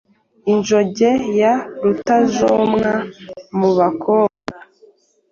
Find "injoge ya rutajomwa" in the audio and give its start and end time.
0.51-2.91